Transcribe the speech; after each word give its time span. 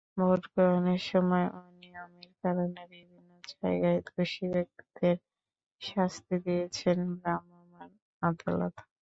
Vote 0.17 0.41
গ্রহণের 0.53 1.01
সময় 1.11 1.47
অনিয়মের 1.59 2.31
কারণে 2.41 2.81
বিভিন্ন 2.93 3.29
জায়গায় 3.53 3.99
দোষী 4.07 4.45
ব্যক্তিদের 4.53 5.15
শাস্তি 5.81 6.35
দিয়েছেন 6.45 6.97
ভ্রাম্যমাণ 7.17 7.89
আদালত। 8.21 8.75